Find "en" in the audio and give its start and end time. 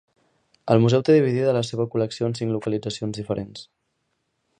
2.31-2.35